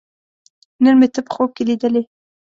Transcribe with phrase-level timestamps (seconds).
[0.83, 2.01] نن مې ته په خوب کې لیدلې